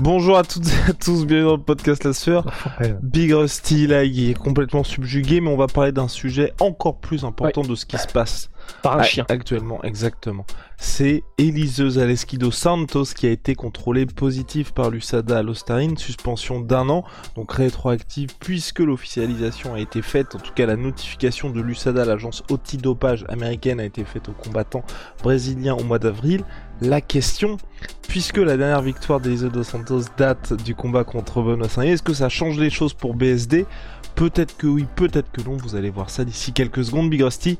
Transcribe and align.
Bonjour 0.00 0.38
à 0.38 0.44
toutes 0.44 0.66
et 0.66 0.90
à 0.90 0.94
tous, 0.94 1.26
bienvenue 1.26 1.44
dans 1.44 1.56
le 1.56 1.62
podcast 1.62 2.04
La 2.04 2.14
Sueur. 2.14 2.46
Big 3.02 3.34
Rusty 3.34 3.86
là, 3.86 4.02
il 4.02 4.30
est 4.30 4.34
complètement 4.34 4.82
subjugué, 4.82 5.42
mais 5.42 5.50
on 5.50 5.58
va 5.58 5.66
parler 5.66 5.92
d'un 5.92 6.08
sujet 6.08 6.54
encore 6.58 7.00
plus 7.00 7.24
important 7.24 7.60
de 7.60 7.74
ce 7.74 7.84
qui 7.84 7.98
se 7.98 8.06
passe 8.06 8.48
Par 8.82 8.98
un 8.98 9.02
chien. 9.02 9.26
actuellement, 9.28 9.84
exactement. 9.84 10.46
C'est 10.78 11.22
Eliseu 11.36 11.90
Zaleski 11.90 12.38
dos 12.38 12.50
Santos 12.50 13.12
qui 13.14 13.26
a 13.26 13.30
été 13.30 13.54
contrôlé 13.54 14.06
positif 14.06 14.72
par 14.72 14.88
l'USADA 14.88 15.36
à 15.36 15.42
l'Ostarine, 15.42 15.98
suspension 15.98 16.60
d'un 16.60 16.88
an, 16.88 17.04
donc 17.36 17.52
rétroactive 17.52 18.30
puisque 18.40 18.78
l'officialisation 18.78 19.74
a 19.74 19.80
été 19.80 20.00
faite, 20.00 20.34
en 20.34 20.38
tout 20.38 20.54
cas 20.54 20.64
la 20.64 20.76
notification 20.76 21.50
de 21.50 21.60
l'USADA, 21.60 22.06
l'agence 22.06 22.42
antidopage 22.50 23.26
américaine, 23.28 23.80
a 23.80 23.84
été 23.84 24.04
faite 24.04 24.30
aux 24.30 24.32
combattants 24.32 24.84
brésiliens 25.22 25.74
au 25.74 25.84
mois 25.84 25.98
d'avril. 25.98 26.42
La 26.80 27.02
question, 27.02 27.58
puisque 28.10 28.38
la 28.38 28.56
dernière 28.56 28.82
victoire 28.82 29.20
d'Eliseu 29.20 29.50
dos 29.50 29.62
Santos 29.62 30.02
date 30.18 30.52
du 30.64 30.74
combat 30.74 31.04
contre 31.04 31.42
Benoît 31.42 31.68
Saint-Denis, 31.68 31.92
est-ce 31.92 32.02
que 32.02 32.12
ça 32.12 32.28
change 32.28 32.58
les 32.58 32.68
choses 32.68 32.92
pour 32.92 33.14
BSD 33.14 33.66
Peut-être 34.16 34.56
que 34.56 34.66
oui, 34.66 34.84
peut-être 34.96 35.30
que 35.30 35.40
non, 35.42 35.56
vous 35.56 35.76
allez 35.76 35.90
voir 35.90 36.10
ça 36.10 36.24
d'ici 36.24 36.52
quelques 36.52 36.84
secondes, 36.84 37.08
Big 37.08 37.22
Rusty. 37.22 37.58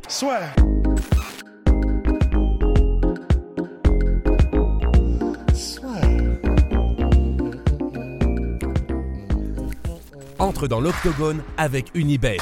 entre 10.40 10.66
dans 10.66 10.80
l'octogone 10.80 11.42
avec 11.58 11.90
Unibet. 11.94 12.38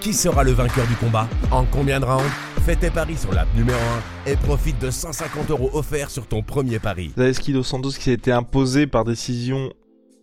Qui 0.00 0.14
sera 0.14 0.44
le 0.44 0.52
vainqueur 0.52 0.86
du 0.86 0.94
combat 0.96 1.28
En 1.50 1.66
combien 1.66 2.00
de 2.00 2.06
rounds 2.06 2.24
Fais 2.64 2.74
tes 2.74 2.88
paris 2.88 3.18
sur 3.18 3.32
l'app 3.32 3.48
numéro 3.54 3.78
1 4.26 4.30
et 4.30 4.36
profite 4.36 4.78
de 4.80 4.90
150 4.90 5.50
euros 5.50 5.68
offerts 5.74 6.08
sur 6.10 6.26
ton 6.26 6.42
premier 6.42 6.78
pari. 6.78 7.12
Zaleski 7.18 7.52
dos 7.52 7.62
Santos 7.62 7.90
qui 7.90 8.08
a 8.08 8.14
été 8.14 8.32
imposé 8.32 8.86
par 8.86 9.04
décision 9.04 9.70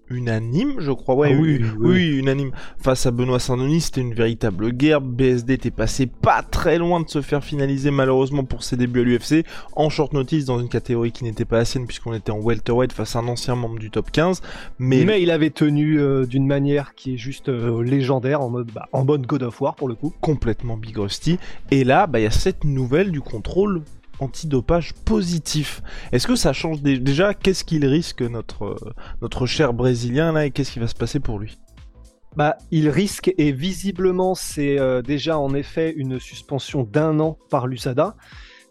unanime, 0.10 0.76
je 0.80 0.92
crois. 0.92 1.16
Ouais, 1.16 1.32
Ah 1.34 1.40
oui, 1.40 1.60
oui, 1.62 1.70
oui, 1.80 1.90
oui. 1.90 2.18
unanime. 2.20 2.52
Face 2.80 3.06
à 3.06 3.12
Benoît 3.12 3.40
Saint-Denis, 3.40 3.82
c'était 3.82 4.02
une 4.02 4.14
véritable 4.14 4.72
guerre. 4.72 5.02
BSD 5.02 5.54
était 5.54 5.72
passé 5.72 6.06
pas 6.08 6.42
très 6.44 6.78
loin 6.78 7.02
de 7.02 7.10
se 7.10 7.22
faire 7.22 7.44
finaliser 7.44 7.92
malheureusement 7.92 8.44
pour 8.44 8.64
ses 8.64 8.78
débuts 8.78 9.02
à 9.02 9.04
l'UFC 9.04 9.46
en 9.76 9.90
short 9.90 10.14
notice 10.14 10.46
dans 10.46 10.60
une 10.60 10.70
catégorie 10.70 11.12
qui 11.12 11.24
n'était 11.24 11.46
pas 11.46 11.58
la 11.58 11.66
sienne 11.66 11.86
puisqu'on 11.88 12.14
était 12.14 12.32
en 12.32 12.40
welterweight 12.40 12.92
face 12.94 13.16
à 13.16 13.20
un 13.20 13.28
ancien 13.28 13.56
membre 13.56 13.80
du 13.80 13.90
top 13.90 14.12
15. 14.12 14.42
Mais, 14.80 15.04
Mais, 15.06 15.22
il 15.22 15.32
avait 15.32 15.50
tenu 15.50 16.00
euh, 16.00 16.26
d'une 16.26 16.46
manière 16.48 16.96
qui 16.96 17.14
est 17.16 17.18
juste 17.18 17.50
euh, 17.50 17.82
légendaire, 17.84 18.42
en 18.42 18.50
mode, 18.50 18.72
bah, 18.74 18.88
en 18.94 19.04
mode 19.06 19.26
God 19.26 19.44
of 19.44 19.60
War 19.62 19.76
pour 19.76 19.88
le 19.88 19.96
coup. 19.96 20.14
complètement 20.22 20.78
Big 20.78 20.98
Rusty. 20.98 21.38
Et 21.72 21.84
là, 21.84 22.08
bah, 22.08 22.20
il 22.20 22.24
y 22.24 22.28
a 22.28 22.32
cette 22.32 22.64
nouvelle 22.64 23.12
du 23.12 23.22
contrôle 23.22 23.82
antidopage 24.20 24.94
positif. 24.94 25.82
Est-ce 26.12 26.28
que 26.28 26.36
ça 26.36 26.54
change 26.54 26.82
dé- 26.82 27.00
déjà 27.00 27.34
Qu'est-ce 27.34 27.64
qu'il 27.64 27.86
risque 27.86 28.22
notre 28.22 28.66
euh, 28.66 28.94
notre 29.22 29.46
cher 29.46 29.74
brésilien 29.74 30.32
là 30.32 30.46
et 30.46 30.52
qu'est-ce 30.52 30.72
qui 30.72 30.80
va 30.80 30.88
se 30.88 30.96
passer 30.96 31.20
pour 31.20 31.40
lui? 31.40 31.58
Bah, 32.36 32.58
il 32.72 32.90
risque 32.90 33.34
et 33.38 33.52
visiblement 33.52 34.36
c'est 34.36 34.80
euh, 34.80 35.02
déjà 35.02 35.40
en 35.40 35.54
effet 35.54 35.94
une 35.96 36.20
suspension 36.20 36.84
d'un 36.84 37.20
an 37.20 37.38
par 37.50 37.68
l'USADA. 37.68 38.16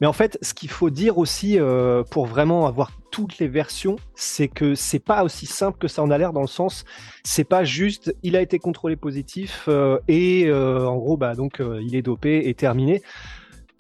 Mais 0.00 0.06
en 0.06 0.12
fait, 0.12 0.38
ce 0.43 0.53
qu'il 0.53 0.69
faut 0.69 0.91
dire 0.91 1.16
aussi 1.16 1.59
euh, 1.59 2.03
pour 2.10 2.26
vraiment 2.26 2.66
avoir 2.66 2.93
toutes 3.10 3.38
les 3.38 3.49
versions, 3.49 3.97
c'est 4.15 4.47
que 4.47 4.75
c'est 4.75 4.99
pas 4.99 5.25
aussi 5.25 5.47
simple 5.47 5.78
que 5.78 5.88
ça 5.88 6.03
en 6.03 6.10
a 6.10 6.19
l'air 6.19 6.34
dans 6.34 6.43
le 6.43 6.47
sens, 6.47 6.84
c'est 7.25 7.44
pas 7.44 7.65
juste 7.65 8.15
il 8.22 8.37
a 8.37 8.43
été 8.43 8.59
contrôlé 8.59 8.97
positif 8.97 9.69
et 10.06 10.53
en 10.53 10.97
gros 10.97 11.16
bah 11.16 11.34
donc 11.34 11.62
il 11.81 11.97
est 11.97 12.03
dopé 12.03 12.47
et 12.47 12.53
terminé. 12.53 13.00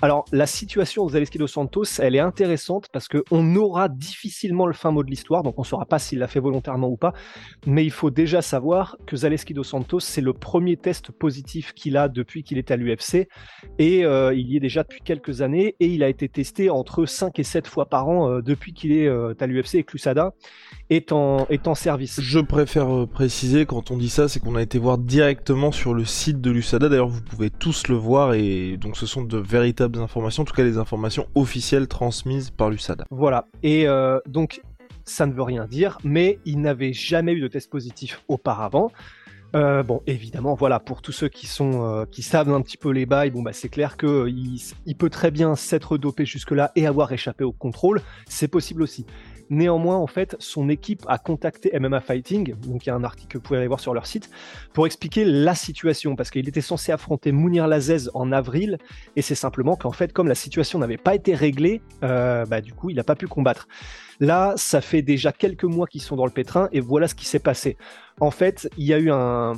Alors, 0.02 0.26
la 0.30 0.46
situation 0.46 1.06
de 1.06 1.12
Zaleski 1.12 1.38
dos 1.38 1.46
Santos, 1.46 1.84
elle 2.00 2.14
est 2.14 2.20
intéressante 2.20 2.88
parce 2.92 3.08
qu'on 3.08 3.56
aura 3.56 3.88
difficilement 3.88 4.66
le 4.66 4.74
fin 4.74 4.90
mot 4.90 5.02
de 5.02 5.08
l'histoire, 5.08 5.42
donc 5.42 5.54
on 5.56 5.62
ne 5.62 5.66
saura 5.66 5.86
pas 5.86 5.98
s'il 5.98 6.18
l'a 6.18 6.28
fait 6.28 6.38
volontairement 6.38 6.88
ou 6.88 6.98
pas. 6.98 7.14
Mais 7.66 7.82
il 7.82 7.90
faut 7.90 8.10
déjà 8.10 8.42
savoir 8.42 8.98
que 9.06 9.16
Zaleski 9.16 9.54
dos 9.54 9.64
Santos, 9.64 10.00
c'est 10.00 10.20
le 10.20 10.34
premier 10.34 10.76
test 10.76 11.12
positif 11.12 11.72
qu'il 11.72 11.96
a 11.96 12.08
depuis 12.08 12.42
qu'il 12.42 12.58
est 12.58 12.70
à 12.70 12.76
l'UFC. 12.76 13.26
Et 13.78 14.04
euh, 14.04 14.34
il 14.34 14.50
y 14.50 14.58
est 14.58 14.60
déjà 14.60 14.82
depuis 14.82 15.00
quelques 15.00 15.40
années. 15.40 15.76
Et 15.80 15.86
il 15.86 16.02
a 16.02 16.10
été 16.10 16.28
testé 16.28 16.68
entre 16.68 17.06
5 17.06 17.38
et 17.38 17.42
7 17.42 17.66
fois 17.66 17.86
par 17.86 18.06
an 18.08 18.30
euh, 18.30 18.42
depuis 18.42 18.74
qu'il 18.74 18.92
est 18.92 19.06
euh, 19.06 19.32
à 19.40 19.46
l'UFC 19.46 19.76
et 19.76 19.84
que 19.84 19.92
l'USADA 19.92 20.34
est 20.90 21.10
en, 21.10 21.46
est 21.48 21.68
en 21.68 21.74
service. 21.74 22.20
Je 22.20 22.40
préfère 22.40 23.06
préciser 23.08 23.64
quand 23.64 23.90
on 23.90 23.96
dit 23.96 24.10
ça, 24.10 24.28
c'est 24.28 24.40
qu'on 24.40 24.56
a 24.56 24.62
été 24.62 24.78
voir 24.78 24.98
directement 24.98 25.72
sur 25.72 25.94
le 25.94 26.04
site 26.04 26.42
de 26.42 26.50
l'USADA. 26.50 26.90
D'ailleurs, 26.90 27.08
vous 27.08 27.22
pouvez 27.22 27.48
tous 27.48 27.88
le 27.88 27.96
voir 27.96 28.34
et 28.34 28.76
donc 28.76 28.98
ce 28.98 29.06
sont 29.06 29.22
de 29.22 29.38
véritables 29.38 29.85
informations, 29.94 30.42
en 30.42 30.46
tout 30.46 30.54
cas 30.54 30.64
les 30.64 30.78
informations 30.78 31.26
officielles 31.34 31.88
transmises 31.88 32.50
par 32.50 32.70
l'USADA. 32.70 33.04
Voilà. 33.10 33.46
Et 33.62 33.86
euh, 33.86 34.18
donc, 34.26 34.60
ça 35.04 35.26
ne 35.26 35.32
veut 35.32 35.42
rien 35.42 35.66
dire, 35.66 35.98
mais 36.04 36.38
il 36.44 36.60
n'avait 36.60 36.92
jamais 36.92 37.32
eu 37.32 37.40
de 37.40 37.48
test 37.48 37.70
positif 37.70 38.22
auparavant. 38.28 38.90
Euh, 39.54 39.82
bon, 39.82 40.02
évidemment, 40.06 40.54
voilà, 40.54 40.80
pour 40.80 41.00
tous 41.00 41.12
ceux 41.12 41.28
qui 41.28 41.46
sont 41.46 41.82
euh, 41.84 42.04
qui 42.04 42.22
savent 42.22 42.52
un 42.52 42.60
petit 42.60 42.76
peu 42.76 42.90
les 42.90 43.06
bails, 43.06 43.30
bon 43.30 43.42
bah 43.42 43.52
c'est 43.52 43.68
clair 43.68 43.96
que 43.96 44.28
peut 44.98 45.10
très 45.10 45.30
bien 45.30 45.54
s'être 45.54 45.96
dopé 45.96 46.26
jusque-là 46.26 46.72
et 46.74 46.86
avoir 46.86 47.12
échappé 47.12 47.44
au 47.44 47.52
contrôle, 47.52 48.02
c'est 48.28 48.48
possible 48.48 48.82
aussi. 48.82 49.06
Néanmoins, 49.50 49.96
en 49.96 50.06
fait, 50.06 50.36
son 50.38 50.68
équipe 50.68 51.02
a 51.06 51.18
contacté 51.18 51.78
MMA 51.78 52.00
Fighting, 52.00 52.54
donc 52.56 52.86
il 52.86 52.88
y 52.88 52.92
a 52.92 52.94
un 52.94 53.04
article 53.04 53.32
que 53.32 53.38
vous 53.38 53.42
pouvez 53.42 53.58
aller 53.58 53.68
voir 53.68 53.80
sur 53.80 53.94
leur 53.94 54.06
site, 54.06 54.30
pour 54.72 54.86
expliquer 54.86 55.24
la 55.24 55.54
situation, 55.54 56.16
parce 56.16 56.30
qu'il 56.30 56.48
était 56.48 56.60
censé 56.60 56.92
affronter 56.92 57.32
Mounir 57.32 57.66
Lazez 57.66 58.08
en 58.14 58.32
avril, 58.32 58.78
et 59.14 59.22
c'est 59.22 59.34
simplement 59.34 59.76
qu'en 59.76 59.92
fait, 59.92 60.12
comme 60.12 60.28
la 60.28 60.34
situation 60.34 60.78
n'avait 60.78 60.96
pas 60.96 61.14
été 61.14 61.34
réglée, 61.34 61.80
euh, 62.02 62.44
bah 62.44 62.60
du 62.60 62.72
coup, 62.72 62.90
il 62.90 62.96
n'a 62.96 63.04
pas 63.04 63.16
pu 63.16 63.26
combattre. 63.26 63.68
Là, 64.18 64.54
ça 64.56 64.80
fait 64.80 65.02
déjà 65.02 65.32
quelques 65.32 65.64
mois 65.64 65.86
qu'ils 65.86 66.02
sont 66.02 66.16
dans 66.16 66.24
le 66.24 66.30
pétrin, 66.30 66.68
et 66.72 66.80
voilà 66.80 67.06
ce 67.08 67.14
qui 67.14 67.26
s'est 67.26 67.38
passé. 67.38 67.76
En 68.20 68.30
fait, 68.30 68.68
il 68.76 68.86
y 68.86 68.94
a 68.94 68.98
eu 68.98 69.10
un, 69.10 69.52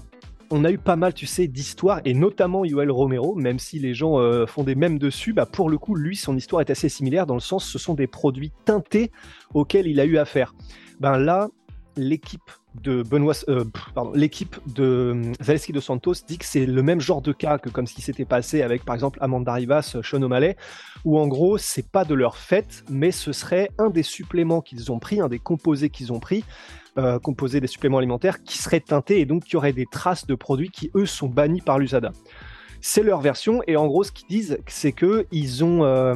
on 0.50 0.64
a 0.64 0.70
eu 0.70 0.78
pas 0.78 0.96
mal, 0.96 1.14
tu 1.14 1.26
sais, 1.26 1.46
d'histoires, 1.46 2.00
et 2.04 2.14
notamment 2.14 2.64
Yoel 2.64 2.90
Romero, 2.90 3.34
même 3.34 3.58
si 3.58 3.78
les 3.78 3.94
gens 3.94 4.18
euh, 4.18 4.46
font 4.46 4.64
des 4.64 4.74
mèmes 4.74 4.98
dessus, 4.98 5.32
bah 5.32 5.46
pour 5.46 5.68
le 5.68 5.78
coup, 5.78 5.94
lui, 5.94 6.16
son 6.16 6.36
histoire 6.36 6.60
est 6.60 6.70
assez 6.70 6.88
similaire 6.88 7.26
dans 7.26 7.34
le 7.34 7.40
sens, 7.40 7.66
ce 7.66 7.78
sont 7.78 7.94
des 7.94 8.06
produits 8.06 8.52
teintés 8.64 9.10
auxquels 9.54 9.86
il 9.86 10.00
a 10.00 10.04
eu 10.04 10.18
affaire. 10.18 10.54
Ben 11.00 11.18
là, 11.18 11.48
l'équipe 11.96 12.50
de 12.82 13.02
Benoît, 13.02 13.34
euh, 13.48 13.64
pardon, 13.94 14.12
l'équipe 14.14 14.56
de 14.74 15.32
Zaleski 15.42 15.72
dos 15.72 15.80
Santos 15.80 16.14
dit 16.26 16.38
que 16.38 16.44
c'est 16.44 16.66
le 16.66 16.82
même 16.82 17.00
genre 17.00 17.22
de 17.22 17.32
cas 17.32 17.58
que 17.58 17.70
comme 17.70 17.86
ce 17.86 17.94
qui 17.94 18.02
s'était 18.02 18.24
passé 18.24 18.62
avec 18.62 18.84
par 18.84 18.94
exemple 18.94 19.18
Amanda 19.20 19.52
Rivas, 19.52 19.92
euh, 19.96 20.02
Sean 20.02 20.22
O'Malley, 20.22 20.56
où 21.04 21.18
en 21.18 21.26
gros 21.26 21.58
c'est 21.58 21.90
pas 21.90 22.04
de 22.04 22.14
leur 22.14 22.36
fait, 22.36 22.84
mais 22.88 23.10
ce 23.10 23.32
serait 23.32 23.70
un 23.78 23.90
des 23.90 24.02
suppléments 24.02 24.60
qu'ils 24.60 24.92
ont 24.92 24.98
pris, 24.98 25.20
un 25.20 25.28
des 25.28 25.38
composés 25.38 25.90
qu'ils 25.90 26.12
ont 26.12 26.20
pris, 26.20 26.44
euh, 26.98 27.18
composés 27.18 27.60
des 27.60 27.66
suppléments 27.66 27.98
alimentaires 27.98 28.42
qui 28.42 28.58
seraient 28.58 28.80
teintés 28.80 29.20
et 29.20 29.26
donc 29.26 29.44
qui 29.44 29.56
auraient 29.56 29.72
des 29.72 29.86
traces 29.86 30.26
de 30.26 30.34
produits 30.34 30.70
qui 30.70 30.90
eux 30.94 31.06
sont 31.06 31.28
bannis 31.28 31.60
par 31.60 31.78
l'USADA. 31.78 32.12
C'est 32.80 33.02
leur 33.02 33.20
version 33.20 33.62
et 33.66 33.76
en 33.76 33.86
gros 33.86 34.04
ce 34.04 34.12
qu'ils 34.12 34.28
disent 34.28 34.58
c'est 34.66 34.92
que 34.92 35.26
ils 35.30 35.64
ont 35.64 35.84
euh, 35.84 36.14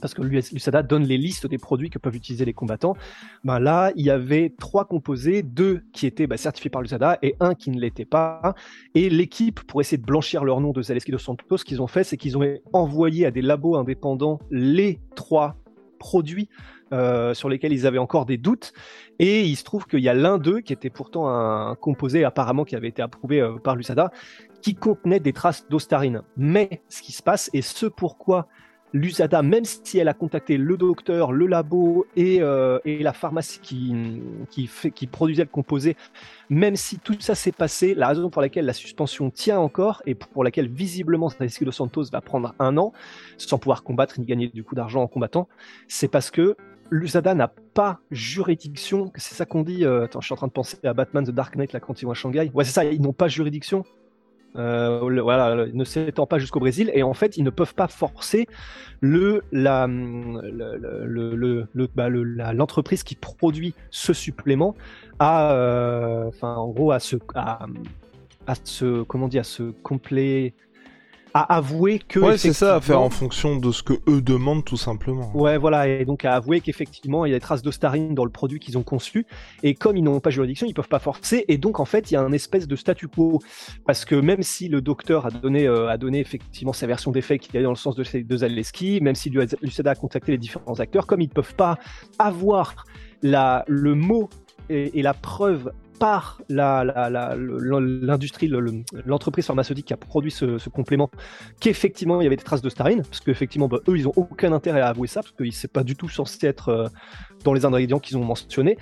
parce 0.00 0.14
que 0.14 0.22
l'USADA 0.22 0.82
donne 0.82 1.04
les 1.04 1.18
listes 1.18 1.46
des 1.46 1.58
produits 1.58 1.90
que 1.90 1.98
peuvent 1.98 2.14
utiliser 2.14 2.44
les 2.44 2.52
combattants. 2.52 2.96
Ben 3.44 3.58
là, 3.58 3.92
il 3.96 4.04
y 4.04 4.10
avait 4.10 4.54
trois 4.58 4.84
composés, 4.84 5.42
deux 5.42 5.82
qui 5.92 6.06
étaient 6.06 6.26
bah, 6.26 6.36
certifiés 6.36 6.70
par 6.70 6.82
l'USADA 6.82 7.18
et 7.22 7.34
un 7.40 7.54
qui 7.54 7.70
ne 7.70 7.80
l'était 7.80 8.04
pas. 8.04 8.54
Et 8.94 9.10
l'équipe, 9.10 9.60
pour 9.60 9.80
essayer 9.80 9.98
de 9.98 10.06
blanchir 10.06 10.44
leur 10.44 10.60
nom 10.60 10.72
de 10.72 10.82
Zaleski 10.82 11.10
dos 11.10 11.18
Santos, 11.18 11.58
ce 11.58 11.64
qu'ils 11.64 11.82
ont 11.82 11.86
fait, 11.86 12.04
c'est 12.04 12.16
qu'ils 12.16 12.36
ont 12.36 12.44
envoyé 12.72 13.26
à 13.26 13.30
des 13.30 13.42
labos 13.42 13.76
indépendants 13.76 14.38
les 14.50 15.00
trois 15.16 15.56
produits 15.98 16.48
euh, 16.92 17.34
sur 17.34 17.48
lesquels 17.48 17.72
ils 17.72 17.86
avaient 17.86 17.98
encore 17.98 18.26
des 18.26 18.38
doutes. 18.38 18.72
Et 19.18 19.42
il 19.44 19.56
se 19.56 19.64
trouve 19.64 19.86
qu'il 19.86 20.00
y 20.00 20.08
a 20.08 20.14
l'un 20.14 20.38
d'eux, 20.38 20.60
qui 20.60 20.72
était 20.72 20.90
pourtant 20.90 21.28
un, 21.28 21.74
composé 21.74 22.24
apparemment 22.24 22.64
qui 22.64 22.76
avait 22.76 22.88
été 22.88 23.02
approuvé 23.02 23.40
euh, 23.40 23.56
par 23.56 23.76
l'USADA, 23.76 24.10
qui 24.62 24.74
contenait 24.74 25.20
des 25.20 25.32
traces 25.32 25.68
d'ostarine. 25.68 26.22
Mais 26.36 26.82
ce 26.88 27.02
qui 27.02 27.12
se 27.12 27.22
passe, 27.22 27.50
et 27.52 27.62
ce 27.62 27.86
pourquoi 27.86 28.48
l'USADA, 28.92 29.42
même 29.42 29.64
si 29.64 29.98
elle 29.98 30.08
a 30.08 30.14
contacté 30.14 30.56
le 30.56 30.76
docteur, 30.76 31.32
le 31.32 31.46
labo 31.46 32.06
et, 32.16 32.38
euh, 32.40 32.78
et 32.84 33.02
la 33.02 33.12
pharmacie 33.12 33.60
qui, 33.60 33.94
qui, 34.50 34.66
fait, 34.66 34.90
qui 34.90 35.06
produisait 35.06 35.42
le 35.42 35.48
composé, 35.48 35.96
même 36.48 36.76
si 36.76 36.98
tout 36.98 37.16
ça 37.20 37.34
s'est 37.34 37.52
passé, 37.52 37.94
la 37.94 38.08
raison 38.08 38.30
pour 38.30 38.42
laquelle 38.42 38.64
la 38.64 38.72
suspension 38.72 39.30
tient 39.30 39.58
encore 39.58 40.02
et 40.06 40.14
pour 40.14 40.44
laquelle 40.44 40.68
visiblement 40.68 41.30
Tadeschi 41.30 41.64
Dos 41.64 41.72
Santos 41.72 42.04
va 42.12 42.20
prendre 42.20 42.54
un 42.58 42.76
an 42.78 42.92
sans 43.36 43.58
pouvoir 43.58 43.82
combattre 43.82 44.18
ni 44.18 44.26
gagner 44.26 44.48
du 44.48 44.64
coup 44.64 44.74
d'argent 44.74 45.02
en 45.02 45.08
combattant, 45.08 45.48
c'est 45.86 46.08
parce 46.08 46.30
que 46.30 46.56
l'USADA 46.90 47.34
n'a 47.34 47.48
pas 47.48 48.00
juridiction, 48.10 49.12
c'est 49.16 49.34
ça 49.34 49.44
qu'on 49.44 49.62
dit, 49.62 49.84
euh, 49.84 50.04
attends, 50.04 50.20
je 50.20 50.26
suis 50.26 50.32
en 50.32 50.36
train 50.36 50.46
de 50.46 50.52
penser 50.52 50.78
à 50.84 50.94
Batman 50.94 51.24
The 51.24 51.30
Dark 51.30 51.56
Knight 51.56 51.72
là 51.72 51.80
quand 51.80 52.00
ils 52.00 52.04
vont 52.04 52.12
à 52.12 52.14
Shanghai, 52.14 52.50
ouais 52.54 52.64
c'est 52.64 52.72
ça, 52.72 52.84
ils 52.84 53.00
n'ont 53.00 53.12
pas 53.12 53.28
juridiction. 53.28 53.84
Euh, 54.56 55.20
voilà, 55.22 55.66
ne 55.66 55.84
s'étend 55.84 56.26
pas 56.26 56.38
jusqu'au 56.38 56.58
Brésil, 56.58 56.90
et 56.94 57.02
en 57.02 57.14
fait, 57.14 57.36
ils 57.36 57.44
ne 57.44 57.50
peuvent 57.50 57.74
pas 57.74 57.86
forcer 57.86 58.46
le, 59.00 59.42
la, 59.52 59.86
bah, 61.94 62.08
l'entreprise 62.08 63.02
qui 63.02 63.14
produit 63.14 63.74
ce 63.90 64.12
supplément 64.12 64.74
à, 65.18 65.52
euh, 65.52 66.24
enfin, 66.28 66.56
en 66.56 66.68
gros, 66.68 66.92
à 66.92 66.98
ce, 66.98 67.16
à, 67.34 67.66
à 68.46 68.54
ce, 68.64 69.02
comment 69.02 69.28
à 69.28 69.42
ce 69.42 69.70
complet, 69.82 70.54
à 71.34 71.56
avouer 71.56 71.98
que. 71.98 72.20
Ouais, 72.20 72.38
c'est 72.38 72.52
ça, 72.52 72.76
à 72.76 72.80
faire 72.80 73.00
en 73.00 73.10
fonction 73.10 73.56
de 73.56 73.70
ce 73.72 73.82
que 73.82 73.94
eux 74.08 74.20
demandent, 74.20 74.64
tout 74.64 74.76
simplement. 74.76 75.30
Ouais, 75.34 75.58
voilà, 75.58 75.88
et 75.88 76.04
donc 76.04 76.24
à 76.24 76.34
avouer 76.34 76.60
qu'effectivement, 76.60 77.24
il 77.24 77.30
y 77.30 77.34
a 77.34 77.36
des 77.36 77.40
traces 77.40 77.62
d'ostarine 77.62 78.14
dans 78.14 78.24
le 78.24 78.30
produit 78.30 78.58
qu'ils 78.58 78.78
ont 78.78 78.82
conçu, 78.82 79.26
et 79.62 79.74
comme 79.74 79.96
ils 79.96 80.02
n'ont 80.02 80.20
pas 80.20 80.30
juridiction, 80.30 80.66
ils 80.66 80.74
peuvent 80.74 80.88
pas 80.88 80.98
forcer, 80.98 81.44
et 81.48 81.58
donc 81.58 81.80
en 81.80 81.84
fait, 81.84 82.10
il 82.10 82.14
y 82.14 82.16
a 82.16 82.22
un 82.22 82.32
espèce 82.32 82.66
de 82.66 82.76
statu 82.76 83.08
quo, 83.08 83.40
parce 83.86 84.04
que 84.04 84.14
même 84.14 84.42
si 84.42 84.68
le 84.68 84.80
docteur 84.80 85.26
a 85.26 85.30
donné, 85.30 85.66
euh, 85.66 85.88
a 85.88 85.96
donné 85.96 86.20
effectivement 86.20 86.72
sa 86.72 86.86
version 86.86 87.10
des 87.10 87.22
faits 87.22 87.40
qui 87.40 87.56
allait 87.56 87.64
dans 87.64 87.70
le 87.70 87.76
sens 87.76 87.94
de, 87.94 88.04
de 88.22 88.36
Zaleski, 88.36 89.00
même 89.00 89.14
si 89.14 89.30
l'UCEDA 89.30 89.90
a 89.90 89.94
contacté 89.94 90.32
les 90.32 90.38
différents 90.38 90.80
acteurs, 90.80 91.06
comme 91.06 91.20
ils 91.20 91.28
ne 91.28 91.32
peuvent 91.32 91.54
pas 91.54 91.78
avoir 92.18 92.84
la, 93.22 93.64
le 93.66 93.94
mot 93.94 94.28
et, 94.70 94.98
et 94.98 95.02
la 95.02 95.14
preuve 95.14 95.72
par 95.98 96.40
l'industrie, 96.48 98.50
l'entreprise 99.04 99.46
pharmaceutique 99.46 99.86
qui 99.86 99.92
a 99.92 99.96
produit 99.96 100.30
ce, 100.30 100.68
complément, 100.68 101.10
qu'effectivement 101.60 102.20
il 102.20 102.24
y 102.24 102.26
avait 102.26 102.36
des 102.36 102.44
traces 102.44 102.62
de 102.62 102.68
starine, 102.68 103.02
parce 103.02 103.20
qu'effectivement 103.20 103.68
bah, 103.68 103.78
eux 103.88 103.96
ils 103.96 104.08
ont 104.08 104.12
aucun 104.16 104.52
intérêt 104.52 104.80
à 104.80 104.88
avouer 104.88 105.08
ça, 105.08 105.22
parce 105.22 105.34
qu'ils 105.34 105.46
ne 105.46 105.68
pas 105.68 105.84
du 105.84 105.96
tout 105.96 106.08
censé 106.08 106.46
être 106.46 106.68
euh, 106.68 106.88
dans 107.44 107.52
les 107.52 107.64
ingrédients 107.64 107.98
qu'ils 107.98 108.16
ont 108.16 108.24
mentionnés. 108.24 108.78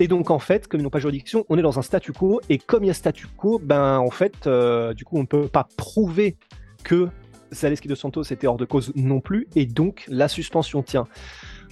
Et 0.00 0.08
donc 0.08 0.30
en 0.30 0.40
fait, 0.40 0.66
comme 0.66 0.80
ils 0.80 0.82
n'ont 0.82 0.90
pas 0.90 0.98
juridiction, 0.98 1.44
on 1.48 1.56
est 1.56 1.62
dans 1.62 1.78
un 1.78 1.82
statu 1.82 2.12
quo, 2.12 2.40
et 2.48 2.58
comme 2.58 2.84
il 2.84 2.88
y 2.88 2.90
a 2.90 2.94
statu 2.94 3.26
quo, 3.28 3.60
ben 3.62 3.98
en 3.98 4.10
fait, 4.10 4.46
euh, 4.46 4.92
du 4.92 5.04
coup 5.04 5.16
on 5.16 5.22
ne 5.22 5.26
peut 5.26 5.48
pas 5.48 5.68
prouver 5.76 6.36
que 6.82 7.08
Zaleski 7.52 7.88
de 7.88 7.94
Santos 7.94 8.24
était 8.24 8.46
hors 8.46 8.56
de 8.56 8.64
cause 8.64 8.92
non 8.96 9.20
plus, 9.20 9.46
et 9.54 9.66
donc 9.66 10.04
la 10.08 10.28
suspension 10.28 10.82
tient. 10.82 11.06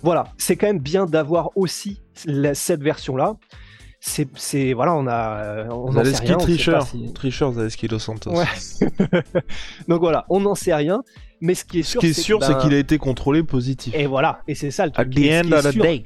Voilà, 0.03 0.25
c'est 0.37 0.57
quand 0.57 0.67
même 0.67 0.81
bien 0.81 1.07
d'avoir 1.07 1.51
aussi 1.57 2.03
cette 2.15 2.83
version-là 2.83 3.37
c'est 4.05 4.73
voilà 4.73 4.97
on 4.97 5.07
a 5.07 5.69
on 5.71 5.87
rien, 5.91 6.37
tricheur 6.37 6.83
si... 6.83 7.13
tricheur 7.13 7.53
Zaleski 7.53 7.87
Dos 7.87 8.01
Santos. 8.01 8.33
Donc 9.89 10.01
voilà 10.01 10.27
on 10.29 10.41
n'en 10.41 10.57
sait 10.57 10.75
rien 10.75 11.03
mais 11.41 11.55
ce 11.55 11.65
qui 11.65 11.79
est 11.79 11.83
sûr 11.83 12.01
ce 12.01 12.07
qui 12.07 12.11
est 12.11 12.21
sûr 12.21 12.43
c'est 12.43 12.59
qu'il 12.59 12.75
a 12.75 12.79
été 12.79 12.99
contrôlé 12.99 13.45
positif. 13.45 13.95
Et 13.95 14.07
voilà 14.07 14.41
et 14.49 14.57
c'est 14.57 14.73
ça 14.73 14.87
le 14.87 14.93
truc. 14.93 15.07
At 15.07 15.11
the 15.11 15.47
end 15.47 15.53
of 15.53 15.73
the 15.73 15.79
day. 15.79 16.05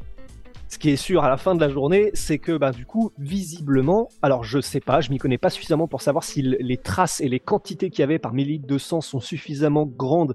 ce 0.68 0.78
qui 0.78 0.90
est 0.90 0.96
sûr 0.96 1.24
à 1.24 1.30
la 1.30 1.38
fin 1.38 1.54
de 1.54 1.60
la 1.60 1.70
journée, 1.70 2.10
c'est 2.12 2.38
que 2.38 2.56
bah, 2.56 2.72
du 2.72 2.84
coup, 2.84 3.12
visiblement, 3.18 4.08
alors 4.20 4.44
je 4.44 4.60
sais 4.60 4.80
pas, 4.80 5.00
je 5.00 5.10
m'y 5.10 5.18
connais 5.18 5.38
pas 5.38 5.48
suffisamment 5.48 5.88
pour 5.88 6.02
savoir 6.02 6.22
si 6.22 6.42
les 6.42 6.76
traces 6.76 7.20
et 7.20 7.28
les 7.28 7.40
quantités 7.40 7.88
qu'il 7.88 8.00
y 8.00 8.02
avait 8.02 8.18
par 8.18 8.34
millilitre 8.34 8.66
de 8.66 8.78
sang 8.78 9.00
sont 9.00 9.20
suffisamment 9.20 9.86
grandes 9.86 10.34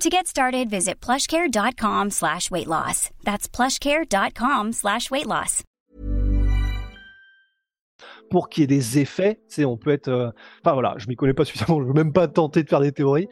To 0.00 0.10
get 0.10 0.26
started, 0.26 0.68
visit 0.68 1.00
plushcare.com 1.00 2.10
slash 2.10 2.50
weight 2.50 2.66
loss. 2.66 3.10
That's 3.24 3.48
plushcare.com 3.48 4.72
slash 4.72 5.10
weight 5.10 5.26
loss. 5.26 5.62
Pour 8.30 8.48
qu'il 8.48 8.62
y 8.62 8.64
ait 8.64 8.66
des 8.66 8.98
effets, 8.98 9.40
tu 9.48 9.64
on 9.64 9.76
peut 9.76 9.92
être... 9.92 10.08
Euh... 10.08 10.30
Enfin 10.64 10.74
voilà, 10.74 10.94
je 10.98 11.06
m'y 11.08 11.14
connais 11.14 11.32
pas 11.32 11.44
suffisamment, 11.44 11.80
je 11.80 11.86
veux 11.86 11.92
même 11.92 12.12
pas 12.12 12.26
tenter 12.26 12.64
de 12.64 12.68
faire 12.68 12.80
des 12.80 12.92
théories, 12.92 13.28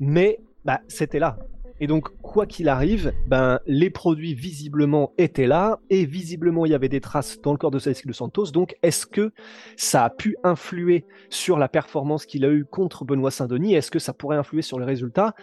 mais 0.00 0.40
bah, 0.64 0.80
c'était 0.88 1.18
là. 1.18 1.38
Et 1.78 1.86
donc, 1.86 2.08
quoi 2.22 2.46
qu'il 2.46 2.70
arrive, 2.70 3.12
ben, 3.26 3.60
les 3.66 3.90
produits 3.90 4.32
visiblement 4.32 5.12
étaient 5.18 5.46
là, 5.46 5.78
et 5.90 6.06
visiblement 6.06 6.64
il 6.64 6.72
y 6.72 6.74
avait 6.74 6.88
des 6.88 7.02
traces 7.02 7.38
dans 7.42 7.52
le 7.52 7.58
corps 7.58 7.70
de 7.70 7.78
Celeste 7.78 8.06
de 8.06 8.14
Santos. 8.14 8.46
Donc, 8.46 8.76
est-ce 8.82 9.04
que 9.04 9.32
ça 9.76 10.04
a 10.04 10.10
pu 10.10 10.36
influer 10.42 11.04
sur 11.28 11.58
la 11.58 11.68
performance 11.68 12.24
qu'il 12.24 12.46
a 12.46 12.48
eue 12.48 12.64
contre 12.64 13.04
Benoît 13.04 13.30
Saint-Denis? 13.30 13.74
Est-ce 13.74 13.90
que 13.90 13.98
ça 13.98 14.14
pourrait 14.14 14.38
influer 14.38 14.62
sur 14.62 14.80
les 14.80 14.86
résultats? 14.86 15.34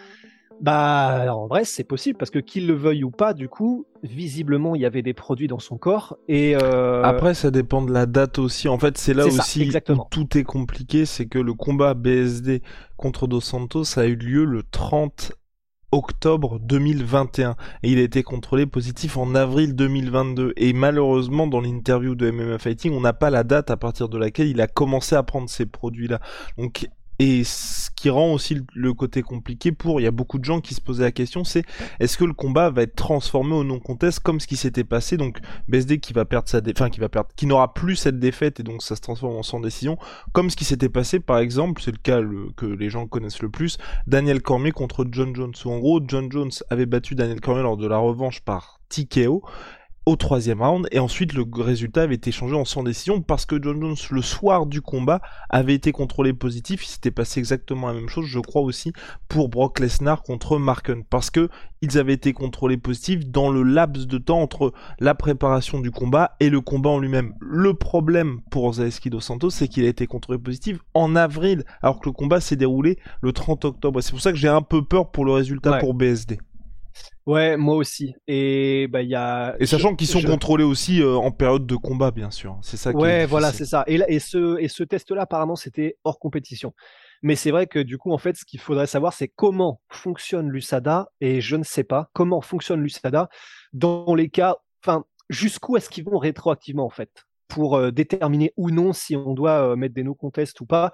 Bah, 0.60 1.34
en 1.34 1.46
vrai, 1.46 1.64
c'est 1.64 1.84
possible 1.84 2.18
parce 2.18 2.30
que 2.30 2.38
qu'il 2.38 2.66
le 2.66 2.74
veuille 2.74 3.04
ou 3.04 3.10
pas, 3.10 3.34
du 3.34 3.48
coup, 3.48 3.86
visiblement, 4.02 4.74
il 4.74 4.82
y 4.82 4.86
avait 4.86 5.02
des 5.02 5.14
produits 5.14 5.48
dans 5.48 5.58
son 5.58 5.76
corps. 5.76 6.16
Et 6.28 6.56
euh... 6.56 7.02
après, 7.02 7.34
ça 7.34 7.50
dépend 7.50 7.82
de 7.82 7.92
la 7.92 8.06
date 8.06 8.38
aussi. 8.38 8.68
En 8.68 8.78
fait, 8.78 8.96
c'est 8.98 9.14
là 9.14 9.26
aussi 9.26 9.70
où 9.88 9.96
tout 10.10 10.38
est 10.38 10.44
compliqué, 10.44 11.06
c'est 11.06 11.26
que 11.26 11.38
le 11.38 11.54
combat 11.54 11.94
BSD 11.94 12.62
contre 12.96 13.26
Dos 13.26 13.40
Santos 13.40 13.98
a 13.98 14.06
eu 14.06 14.16
lieu 14.16 14.44
le 14.44 14.62
30 14.62 15.32
octobre 15.94 16.58
2021 16.58 17.56
et 17.82 17.92
il 17.92 17.98
a 17.98 18.02
été 18.02 18.24
contrôlé 18.24 18.66
positif 18.66 19.16
en 19.16 19.34
avril 19.36 19.76
2022 19.76 20.52
et 20.56 20.72
malheureusement 20.72 21.46
dans 21.46 21.60
l'interview 21.60 22.16
de 22.16 22.32
MMA 22.32 22.58
Fighting 22.58 22.92
on 22.92 23.00
n'a 23.00 23.12
pas 23.12 23.30
la 23.30 23.44
date 23.44 23.70
à 23.70 23.76
partir 23.76 24.08
de 24.08 24.18
laquelle 24.18 24.48
il 24.48 24.60
a 24.60 24.66
commencé 24.66 25.14
à 25.14 25.22
prendre 25.22 25.48
ces 25.48 25.66
produits 25.66 26.08
là 26.08 26.20
donc 26.58 26.88
et 27.18 27.44
ce 27.44 27.90
qui 27.94 28.10
rend 28.10 28.32
aussi 28.32 28.58
le 28.74 28.92
côté 28.92 29.22
compliqué 29.22 29.72
pour, 29.72 30.00
il 30.00 30.04
y 30.04 30.06
a 30.06 30.10
beaucoup 30.10 30.38
de 30.38 30.44
gens 30.44 30.60
qui 30.60 30.74
se 30.74 30.80
posaient 30.80 31.04
la 31.04 31.12
question, 31.12 31.44
c'est 31.44 31.64
est-ce 32.00 32.18
que 32.18 32.24
le 32.24 32.32
combat 32.32 32.70
va 32.70 32.82
être 32.82 32.96
transformé 32.96 33.54
au 33.54 33.64
non-contest 33.64 34.20
comme 34.20 34.40
ce 34.40 34.46
qui 34.46 34.56
s'était 34.56 34.84
passé, 34.84 35.16
donc 35.16 35.38
BSD 35.68 36.00
qui 36.00 36.12
va 36.12 36.24
perdre 36.24 36.48
sa 36.48 36.60
enfin 36.68 36.90
qui 36.90 37.00
va 37.00 37.08
perdre, 37.08 37.28
qui 37.36 37.46
n'aura 37.46 37.72
plus 37.72 37.96
cette 37.96 38.18
défaite 38.18 38.60
et 38.60 38.62
donc 38.62 38.82
ça 38.82 38.96
se 38.96 39.00
transforme 39.00 39.36
en 39.36 39.42
sans 39.42 39.60
décision, 39.60 39.96
comme 40.32 40.50
ce 40.50 40.56
qui 40.56 40.64
s'était 40.64 40.88
passé 40.88 41.20
par 41.20 41.38
exemple, 41.38 41.82
c'est 41.82 41.92
le 41.92 41.98
cas 41.98 42.20
que 42.56 42.66
les 42.66 42.90
gens 42.90 43.06
connaissent 43.06 43.42
le 43.42 43.50
plus, 43.50 43.78
Daniel 44.06 44.42
Cormier 44.42 44.72
contre 44.72 45.06
John 45.10 45.34
Jones, 45.34 45.54
en 45.64 45.78
gros 45.78 46.00
John 46.06 46.30
Jones 46.30 46.52
avait 46.70 46.86
battu 46.86 47.14
Daniel 47.14 47.40
Cormier 47.40 47.62
lors 47.62 47.76
de 47.76 47.86
la 47.86 47.98
revanche 47.98 48.40
par 48.40 48.80
TKO, 48.88 49.42
au 50.06 50.16
troisième 50.16 50.60
round 50.60 50.86
et 50.90 50.98
ensuite 50.98 51.32
le 51.32 51.44
résultat 51.56 52.02
avait 52.02 52.16
été 52.16 52.30
changé 52.30 52.54
en 52.54 52.64
sans 52.64 52.82
décision 52.82 53.22
parce 53.22 53.46
que 53.46 53.60
John 53.62 53.80
Jones 53.80 53.96
le 54.10 54.22
soir 54.22 54.66
du 54.66 54.82
combat 54.82 55.22
avait 55.48 55.74
été 55.74 55.92
contrôlé 55.92 56.34
positif. 56.34 56.84
Il 56.84 56.88
s'était 56.88 57.10
passé 57.10 57.40
exactement 57.40 57.86
la 57.86 57.94
même 57.94 58.08
chose 58.08 58.26
je 58.26 58.38
crois 58.38 58.62
aussi 58.62 58.92
pour 59.28 59.48
Brock 59.48 59.80
Lesnar 59.80 60.22
contre 60.22 60.58
Mark 60.58 60.90
Hunt 60.90 61.02
parce 61.08 61.30
que 61.30 61.48
ils 61.80 61.98
avaient 61.98 62.12
été 62.12 62.32
contrôlés 62.32 62.76
positifs 62.76 63.26
dans 63.26 63.50
le 63.50 63.62
laps 63.62 64.06
de 64.06 64.18
temps 64.18 64.40
entre 64.40 64.72
la 65.00 65.14
préparation 65.14 65.80
du 65.80 65.90
combat 65.90 66.36
et 66.40 66.50
le 66.50 66.60
combat 66.60 66.90
en 66.90 66.98
lui-même. 66.98 67.34
Le 67.40 67.74
problème 67.74 68.40
pour 68.50 68.74
Zaleski 68.74 69.08
dos 69.08 69.20
Santos 69.20 69.50
c'est 69.50 69.68
qu'il 69.68 69.84
a 69.84 69.88
été 69.88 70.06
contrôlé 70.06 70.38
positif 70.38 70.78
en 70.92 71.16
avril 71.16 71.64
alors 71.80 72.00
que 72.00 72.08
le 72.08 72.12
combat 72.12 72.40
s'est 72.40 72.56
déroulé 72.56 72.98
le 73.22 73.32
30 73.32 73.64
octobre. 73.64 74.00
C'est 74.02 74.10
pour 74.10 74.20
ça 74.20 74.32
que 74.32 74.38
j'ai 74.38 74.48
un 74.48 74.62
peu 74.62 74.84
peur 74.84 75.10
pour 75.10 75.24
le 75.24 75.32
résultat 75.32 75.78
pour 75.78 75.94
BSD 75.94 76.38
Ouais, 77.26 77.56
moi 77.56 77.76
aussi. 77.76 78.14
Et 78.26 78.86
bah 78.88 79.02
il 79.02 79.08
y 79.08 79.14
a. 79.14 79.56
Et 79.58 79.66
sachant 79.66 79.96
qu'ils 79.96 80.06
sont 80.06 80.22
contrôlés 80.22 80.64
aussi 80.64 81.00
euh, 81.00 81.14
en 81.14 81.30
période 81.30 81.66
de 81.66 81.76
combat, 81.76 82.10
bien 82.10 82.30
sûr. 82.30 82.58
C'est 82.62 82.76
ça. 82.76 82.92
Qui 82.92 82.98
ouais, 82.98 83.26
voilà, 83.26 83.52
c'est 83.52 83.64
ça. 83.64 83.84
Et, 83.86 83.96
là, 83.96 84.04
et 84.08 84.18
ce 84.18 84.58
et 84.60 84.68
ce 84.68 84.84
test-là, 84.84 85.22
apparemment, 85.22 85.56
c'était 85.56 85.96
hors 86.04 86.18
compétition. 86.18 86.74
Mais 87.22 87.36
c'est 87.36 87.50
vrai 87.50 87.66
que 87.66 87.78
du 87.78 87.96
coup, 87.96 88.12
en 88.12 88.18
fait, 88.18 88.36
ce 88.36 88.44
qu'il 88.44 88.60
faudrait 88.60 88.86
savoir, 88.86 89.14
c'est 89.14 89.28
comment 89.28 89.80
fonctionne 89.88 90.50
l'USADA. 90.50 91.08
Et 91.22 91.40
je 91.40 91.56
ne 91.56 91.64
sais 91.64 91.84
pas 91.84 92.10
comment 92.12 92.42
fonctionne 92.42 92.82
l'USADA 92.82 93.30
dans 93.72 94.14
les 94.14 94.28
cas. 94.28 94.56
Enfin, 94.84 95.04
jusqu'où 95.30 95.78
est-ce 95.78 95.88
qu'ils 95.88 96.04
vont 96.04 96.18
rétroactivement, 96.18 96.84
en 96.84 96.90
fait, 96.90 97.24
pour 97.48 97.76
euh, 97.76 97.90
déterminer 97.90 98.52
ou 98.56 98.70
non 98.70 98.92
si 98.92 99.16
on 99.16 99.32
doit 99.32 99.70
euh, 99.70 99.76
mettre 99.76 99.94
des 99.94 100.02
no 100.02 100.14
contests 100.14 100.60
ou 100.60 100.66
pas. 100.66 100.92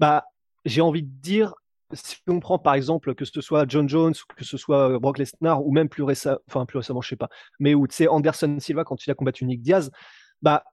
Bah, 0.00 0.24
j'ai 0.64 0.80
envie 0.80 1.02
de 1.02 1.20
dire, 1.20 1.54
si 1.92 2.16
on 2.26 2.40
prend 2.40 2.58
par 2.58 2.74
exemple 2.74 3.14
que 3.14 3.24
ce 3.24 3.40
soit 3.40 3.64
John 3.68 3.88
Jones, 3.88 4.14
que 4.36 4.44
ce 4.44 4.56
soit 4.56 4.90
euh, 4.90 4.98
Brock 4.98 5.18
Lesnar, 5.18 5.64
ou 5.64 5.72
même 5.72 5.88
plus, 5.88 6.02
récemment, 6.02 6.38
enfin, 6.48 6.66
plus 6.66 6.78
récemment, 6.78 7.00
je 7.00 7.10
sais 7.10 7.16
pas, 7.16 7.28
mais 7.58 7.74
où 7.74 7.86
tu 7.86 7.94
sais, 7.94 8.08
Anderson 8.08 8.56
Silva 8.58 8.84
quand 8.84 9.06
il 9.06 9.10
a 9.10 9.14
combattu 9.14 9.44
Nick 9.44 9.62
Diaz, 9.62 9.90
bah, 10.42 10.64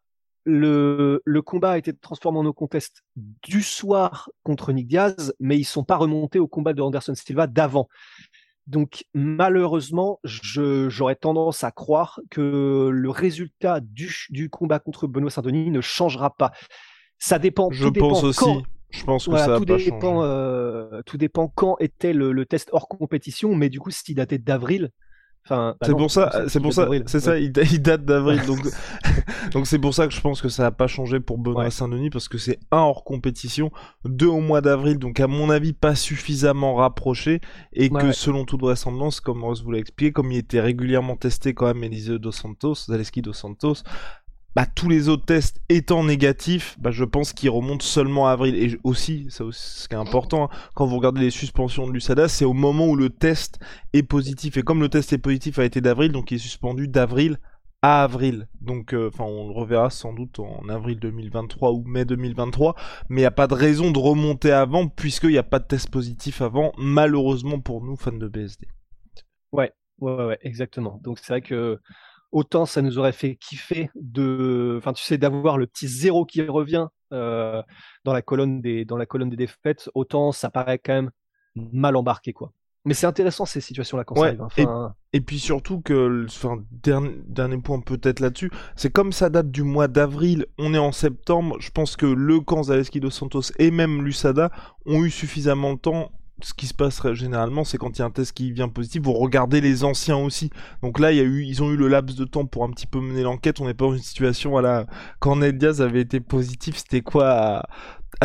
le, 0.44 1.22
le 1.24 1.42
combat 1.42 1.72
a 1.72 1.78
été 1.78 1.94
transformé 1.94 2.40
en 2.40 2.44
no 2.44 2.54
contest 2.54 3.04
du 3.16 3.62
soir 3.62 4.30
contre 4.44 4.72
Nick 4.72 4.88
Diaz, 4.88 5.34
mais 5.40 5.58
ils 5.58 5.66
sont 5.66 5.84
pas 5.84 5.98
remontés 5.98 6.40
au 6.40 6.48
combat 6.48 6.74
de 6.74 6.82
Anderson 6.82 7.14
Silva 7.14 7.48
d'avant. 7.48 7.88
Donc 8.68 9.06
malheureusement, 9.14 10.20
j'aurais 10.24 11.16
tendance 11.16 11.64
à 11.64 11.72
croire 11.72 12.20
que 12.30 12.90
le 12.92 13.10
résultat 13.10 13.80
du, 13.82 14.16
du 14.30 14.50
combat 14.50 14.80
contre 14.80 15.08
Benoît 15.08 15.32
Saint-Denis 15.32 15.72
ne 15.72 15.82
changera 15.82 16.36
pas. 16.36 16.52
Ça 17.18 17.38
dépend. 17.38 17.70
Je 17.72 17.88
pense 17.88 18.24
aussi. 18.24 18.64
Je 18.92 19.04
pense 19.04 19.28
que 19.28 19.38
ça 19.38 19.58
tout 19.58 19.66
dépend. 19.66 20.24
Euh, 20.24 21.02
tout 21.06 21.18
dépend 21.18 21.48
quand 21.48 21.78
était 21.80 22.14
le, 22.14 22.32
le, 22.32 22.46
test 22.46 22.70
hors 22.72 22.88
compétition, 22.88 23.56
mais 23.56 23.70
du 23.70 23.80
coup, 23.80 23.92
s'il 23.92 24.16
datait 24.16 24.38
d'avril, 24.38 24.92
Enfin, 25.46 25.76
bah 25.82 25.88
c'est 25.88 25.94
pour 25.94 26.12
ça, 26.12 26.44
c'est 26.48 26.60
pour 26.60 26.72
ça, 26.72 26.88
c'est 27.08 27.20
ça, 27.20 27.40
il, 27.40 27.52
date 27.52 28.06
d'avril, 28.06 28.46
donc 28.46 28.60
donc 29.54 29.66
c'est 29.66 29.80
pour 29.80 29.92
ça 29.92 30.06
que 30.08 30.14
je 30.14 30.22
pense 30.22 30.40
que 30.40 30.50
ça 30.50 30.62
n'a 30.62 30.72
pas 30.72 30.86
changé 30.86 31.20
pour 31.20 31.40
Benoît 31.40 31.72
Saint-Denis 31.72 32.12
parce 32.12 32.28
que 32.28 32.38
c'est 32.38 32.60
un 32.70 32.78
hors 32.78 33.04
compétition, 33.04 33.72
deux 34.06 34.28
au 34.28 34.40
mois 34.40 34.62
d'avril, 34.62 35.00
donc 35.00 35.20
à 35.20 35.26
mon 35.26 35.50
avis 35.50 35.74
pas 35.74 35.96
suffisamment 35.96 36.76
rapproché 36.76 37.42
et 37.74 37.90
que 37.90 38.12
selon 38.12 38.46
toute 38.46 38.62
vraisemblance, 38.62 39.20
comme 39.20 39.44
Rose 39.44 39.64
vous 39.64 39.72
l'a 39.72 39.80
expliqué, 39.80 40.12
comme 40.12 40.32
il 40.32 40.38
était 40.38 40.62
régulièrement 40.62 41.16
testé 41.16 41.56
quand 41.56 41.66
même 41.66 41.84
Eliseo 41.84 42.20
dos 42.20 42.32
Santos, 42.32 42.76
Zaleski 42.86 43.24
dos 43.24 43.34
Santos, 43.34 43.82
bah, 44.56 44.66
tous 44.66 44.90
les 44.90 45.10
autres 45.10 45.26
tests 45.26 45.62
étant 45.70 46.04
négatifs, 46.04 46.78
bah, 46.80 46.92
je 46.92 47.04
pense 47.04 47.34
qu'ils 47.34 47.50
remontent 47.50 47.86
seulement 47.86 48.28
à 48.28 48.32
avril. 48.32 48.56
Et 48.56 48.78
aussi, 48.84 49.28
ce 49.30 49.88
qui 49.88 49.96
est 49.96 49.98
important, 49.98 50.46
hein, 50.46 50.58
quand 50.76 50.86
vous 50.86 50.98
regardez 50.98 51.22
les 51.22 51.30
suspensions 51.30 51.88
de 51.88 51.94
l'USADA, 51.94 52.28
c'est 52.28 52.46
au 52.46 52.54
moment 52.54 52.88
où 52.88 52.96
le 52.96 53.10
test 53.10 53.60
est 53.94 54.04
positif. 54.04 54.58
Et 54.58 54.64
comme 54.64 54.82
le 54.82 54.90
test 54.90 55.14
est 55.14 55.18
positif 55.18 55.60
a 55.60 55.66
été 55.66 55.82
d'avril, 55.82 56.12
donc 56.12 56.32
il 56.32 56.36
est 56.36 56.40
suspendu 56.40 56.88
d'avril 56.88 57.38
à 57.82 58.04
avril. 58.04 58.48
Donc, 58.60 58.94
euh, 58.94 59.08
enfin, 59.08 59.24
on 59.24 59.48
le 59.48 59.54
reverra 59.54 59.90
sans 59.90 60.14
doute 60.14 60.40
en 60.40 60.70
avril 60.70 61.00
2023 61.00 61.72
ou 61.72 61.84
mai 61.86 62.06
2023. 62.06 62.76
Mais 63.10 63.22
il 63.22 63.24
n'y 63.24 63.28
a 63.28 63.32
pas 63.32 63.48
de 63.48 63.54
raison 63.54 63.92
de 63.92 64.00
remonter 64.00 64.52
avant, 64.52 64.88
puisqu'il 64.88 65.30
n'y 65.32 65.38
a 65.38 65.44
pas 65.44 65.60
de 65.60 65.66
test 65.66 65.90
positif 65.90 66.42
avant, 66.42 66.74
malheureusement 66.78 67.60
pour 67.60 67.84
nous, 67.84 67.96
fans 67.96 68.12
de 68.12 68.28
BSD. 68.28 68.68
Ouais, 69.52 69.72
ouais, 70.00 70.26
ouais, 70.26 70.38
exactement. 70.42 71.00
Donc 71.04 71.20
c'est 71.20 71.34
vrai 71.34 71.42
que 71.42 71.80
autant 72.32 72.66
ça 72.66 72.82
nous 72.82 72.98
aurait 72.98 73.12
fait 73.12 73.36
kiffer 73.36 73.90
de, 73.96 74.76
enfin 74.78 74.94
tu 74.94 75.04
sais, 75.04 75.18
d'avoir 75.18 75.58
le 75.58 75.68
petit 75.68 75.88
zéro 75.88 76.26
qui 76.26 76.42
revient 76.42 76.88
euh, 77.14 77.62
dans 78.04 78.14
la 78.14 78.22
colonne 78.22 78.62
des 78.62 78.86
dans 78.86 78.98
la 78.98 79.06
colonne 79.06 79.30
des 79.30 79.36
défaites, 79.36 79.90
autant 79.96 80.32
ça 80.32 80.50
paraît 80.50 80.80
quand 80.80 80.94
même 80.94 81.12
mal 81.56 81.96
embarqué 81.96 82.34
quoi. 82.34 82.54
Mais 82.84 82.96
c'est 82.96 83.06
intéressant 83.06 83.46
ces 83.46 83.62
situations-là 83.62 84.04
quand 84.04 84.16
ça 84.16 84.26
arrive. 84.26 84.42
Hein. 84.42 84.96
Et, 85.14 85.22
puis 85.22 85.38
surtout 85.38 85.82
que, 85.82 86.26
enfin, 86.26 86.64
dernier, 86.72 87.12
dernier 87.28 87.58
point 87.58 87.80
peut-être 87.80 88.20
là-dessus, 88.20 88.50
c'est 88.76 88.92
comme 88.92 89.12
ça 89.12 89.30
date 89.30 89.52
du 89.52 89.62
mois 89.62 89.88
d'avril, 89.88 90.48
on 90.58 90.74
est 90.74 90.80
en 90.80 90.92
septembre, 90.92 91.58
je 91.60 91.70
pense 91.70 91.96
que 91.96 92.08
le 92.08 92.40
camp 92.40 92.64
Zaleski 92.64 93.00
dos 93.00 93.12
Santos 93.12 93.52
et 93.60 93.70
même 93.70 94.04
l'USADA 94.04 94.50
ont 94.88 95.04
eu 95.04 95.12
suffisamment 95.12 95.74
de 95.74 95.80
temps 95.80 96.12
ce 96.44 96.54
qui 96.54 96.68
se 96.68 96.74
passe 96.74 97.02
généralement, 97.14 97.64
c'est 97.64 97.78
quand 97.78 97.98
il 97.98 98.00
y 98.00 98.02
a 98.04 98.06
un 98.06 98.12
test 98.12 98.34
qui 98.34 98.52
vient 98.52 98.70
positif, 98.70 99.02
vous 99.04 99.14
regardez 99.14 99.62
les 99.62 99.84
anciens 99.84 100.18
aussi. 100.18 100.50
Donc 100.82 101.00
là, 101.00 101.12
il 101.12 101.18
y 101.18 101.22
a 101.22 101.24
eu, 101.24 101.44
ils 101.44 101.64
ont 101.64 101.72
eu 101.72 101.78
le 101.78 101.88
laps 101.88 102.18
de 102.18 102.26
temps 102.26 102.46
pour 102.46 102.64
un 102.64 102.70
petit 102.70 102.88
peu 102.88 103.00
mener 103.00 103.24
l'enquête. 103.24 103.60
On 103.62 103.66
n'est 103.66 103.74
pas 103.74 103.86
dans 103.86 103.94
une 103.94 104.02
situation, 104.02 104.52
voilà, 104.52 104.86
quand 105.20 105.38
Ned 105.38 105.58
Diaz 105.58 105.82
avait 105.82 106.02
été 106.02 106.20
positif, 106.20 106.78
c'était 106.78 107.02
quoi 107.02 107.64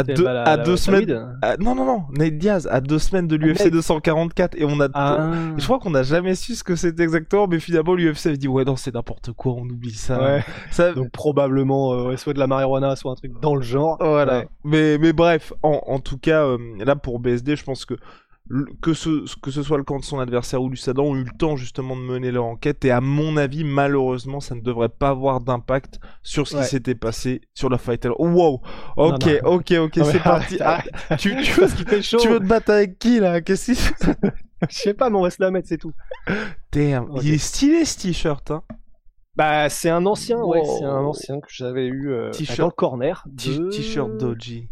deux, 0.03 0.27
à 0.27 0.57
deux 0.57 0.77
semaines. 0.77 1.39
non, 1.61 1.75
non, 1.75 1.85
non, 1.85 2.03
Nate 2.13 2.39
Diaz, 2.39 2.69
à 2.71 2.81
deux 2.81 2.99
semaines 2.99 3.27
de 3.27 3.37
l'UFC 3.37 3.71
244, 3.71 4.57
et 4.57 4.65
on 4.65 4.81
a. 4.81 4.89
Ah. 4.95 5.31
Je 5.57 5.65
crois 5.65 5.79
qu'on 5.79 5.91
n'a 5.91 6.03
jamais 6.03 6.35
su 6.35 6.55
ce 6.55 6.65
que 6.65 6.77
c'était 6.77 7.03
exactement, 7.03 7.47
mais 7.47 7.61
finalement, 7.61 7.95
l'UFC 7.95 8.27
a 8.27 8.37
dit, 8.37 8.49
ouais, 8.49 8.65
non, 8.65 8.77
c'est 8.77 8.95
n'importe 8.95 9.33
quoi, 9.33 9.53
on 9.53 9.65
oublie 9.65 9.95
ça. 9.95 10.41
ça... 10.71 10.93
Donc, 10.93 11.11
probablement, 11.11 11.93
euh, 11.93 12.17
soit 12.17 12.33
de 12.33 12.39
la 12.39 12.47
marijuana, 12.47 12.97
soit 12.97 13.13
un 13.13 13.17
truc 13.17 13.33
dans 13.41 13.55
le 13.55 13.63
genre. 13.63 13.97
Voilà. 14.01 14.45
Mais, 14.65 14.99
mais 14.99 15.13
bref, 15.13 15.53
en, 15.63 15.81
en 15.87 15.99
tout 15.99 16.19
cas, 16.19 16.45
euh, 16.45 16.59
là, 16.79 16.97
pour 16.97 17.19
BSD, 17.19 17.57
je 17.57 17.65
pense 17.65 17.85
que 17.85 17.95
que 18.81 18.95
ce, 18.95 19.35
que 19.41 19.51
ce 19.51 19.63
soit 19.63 19.77
le 19.77 19.85
camp 19.85 19.99
de 19.99 20.05
son 20.05 20.21
adversaire 20.21 20.63
ou 20.63 20.69
Lusadan 20.69 21.05
ont 21.05 21.17
eu 21.17 21.25
le 21.25 21.37
temps 21.37 21.57
justement 21.57 21.97
de 21.97 22.03
mener 22.03 22.31
leur 22.31 22.45
enquête 22.45 22.85
et 22.85 22.91
à 22.91 23.01
mon 23.01 23.37
avis 23.37 23.65
malheureusement 23.65 24.41
ça 24.41 24.55
ne 24.55 24.61
devrait 24.61 24.89
pas 24.89 25.09
avoir 25.09 25.41
d'impact 25.41 25.99
sur 26.23 26.47
ce 26.47 26.59
qui 26.59 26.65
s'était 26.65 26.95
passé 26.95 27.41
sur 27.55 27.69
la 27.69 27.79
fight. 27.79 28.07
Oh, 28.19 28.29
wow, 28.29 28.61
ok, 28.97 29.41
ok, 29.45 29.73
ok, 29.73 30.01
c'est 30.05 30.23
parti. 30.23 30.59
Ah, 30.61 30.83
tu, 31.19 31.37
tu, 31.43 31.61
veux, 31.61 31.69
tu 32.01 32.29
veux 32.29 32.41
te 32.41 32.47
battre 32.47 32.71
avec 32.71 32.99
qui 32.99 33.19
là? 33.21 33.41
Qu'est-ce 33.41 33.73
que 33.73 34.13
Je 34.71 34.75
sais 34.75 34.95
pas, 34.95 35.11
mais 35.11 35.17
on 35.17 35.23
va 35.23 35.31
se 35.31 35.43
la 35.43 35.51
mettre, 35.51 35.69
c'est 35.69 35.77
tout. 35.77 35.93
Damn, 36.73 37.09
il 37.23 37.35
est 37.35 37.39
stylé 37.39 37.85
ce 37.85 37.99
t-shirt. 37.99 38.51
Hein. 38.51 38.63
Bah 39.37 39.69
c'est 39.69 39.91
un 39.91 40.07
ancien, 40.07 40.39
ouais, 40.39 40.63
c'est 40.65 40.85
un 40.85 41.05
ancien 41.05 41.41
que 41.41 41.49
j'avais 41.51 41.87
eu 41.87 42.11
euh, 42.11 42.31
dans 42.57 42.67
le 42.67 42.71
corner. 42.71 43.27
T-shirt 43.37 44.17
Doji. 44.17 44.69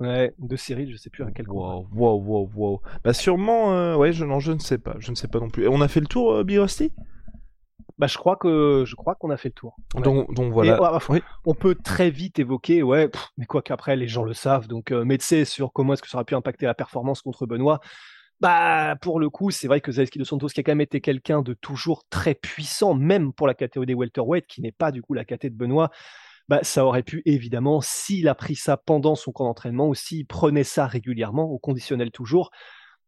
Ouais, 0.00 0.32
de 0.38 0.56
Cyril, 0.56 0.92
je 0.92 0.96
sais 0.96 1.10
plus 1.10 1.24
à 1.24 1.30
quel 1.32 1.48
Wow, 1.48 1.88
wow, 1.92 2.22
wow, 2.22 2.50
wow. 2.54 2.80
Bah 3.02 3.12
sûrement, 3.12 3.72
euh, 3.72 3.96
ouais, 3.96 4.12
je, 4.12 4.24
non, 4.24 4.38
je 4.38 4.52
ne 4.52 4.60
sais 4.60 4.78
pas, 4.78 4.94
je 5.00 5.10
ne 5.10 5.16
sais 5.16 5.26
pas 5.26 5.40
non 5.40 5.50
plus. 5.50 5.64
Et 5.64 5.68
on 5.68 5.80
a 5.80 5.88
fait 5.88 6.00
le 6.00 6.06
tour, 6.06 6.32
euh, 6.34 6.44
Big 6.44 6.60
Bah 7.98 8.06
je 8.06 8.16
crois 8.16 8.36
que 8.36 8.84
je 8.86 8.94
crois 8.94 9.16
qu'on 9.16 9.30
a 9.30 9.36
fait 9.36 9.48
le 9.48 9.54
tour. 9.54 9.76
Donc, 9.96 10.32
donc 10.32 10.52
voilà. 10.52 11.00
On 11.44 11.54
peut 11.54 11.74
très 11.74 12.10
vite 12.10 12.38
évoquer, 12.38 12.84
ouais, 12.84 13.10
mais 13.38 13.46
quoi 13.46 13.60
qu'après 13.60 13.96
les 13.96 14.06
gens 14.06 14.22
le 14.22 14.34
savent. 14.34 14.68
Donc 14.68 14.92
euh, 14.92 15.04
médecin 15.04 15.44
sur 15.44 15.72
comment 15.72 15.94
est-ce 15.94 16.02
que 16.02 16.08
ça 16.08 16.18
aurait 16.18 16.24
pu 16.24 16.36
impacter 16.36 16.66
la 16.66 16.74
performance 16.74 17.20
contre 17.20 17.46
Benoît. 17.46 17.80
Bah 18.40 18.94
pour 19.00 19.18
le 19.18 19.30
coup, 19.30 19.50
c'est 19.50 19.66
vrai 19.66 19.80
que 19.80 19.90
Zaleski 19.90 20.20
de 20.20 20.24
Santos 20.24 20.46
qui 20.46 20.60
a 20.60 20.62
quand 20.62 20.70
même 20.70 20.80
été 20.80 21.00
quelqu'un 21.00 21.42
de 21.42 21.54
toujours 21.54 22.04
très 22.08 22.36
puissant, 22.36 22.94
même 22.94 23.32
pour 23.32 23.48
la 23.48 23.54
catégorie 23.54 23.86
des 23.86 23.94
welterweight, 23.94 24.46
qui 24.46 24.62
n'est 24.62 24.70
pas 24.70 24.92
du 24.92 25.02
coup 25.02 25.14
la 25.14 25.24
catégorie 25.24 25.56
de 25.56 25.58
Benoît 25.58 25.90
bah, 26.48 26.60
ça 26.62 26.84
aurait 26.84 27.02
pu 27.02 27.22
évidemment, 27.26 27.80
s'il 27.80 28.28
a 28.28 28.34
pris 28.34 28.54
ça 28.56 28.76
pendant 28.76 29.14
son 29.14 29.32
camp 29.32 29.44
d'entraînement 29.44 29.88
ou 29.88 29.94
s'il 29.94 30.26
prenait 30.26 30.64
ça 30.64 30.86
régulièrement, 30.86 31.44
au 31.44 31.58
conditionnel 31.58 32.10
toujours, 32.10 32.50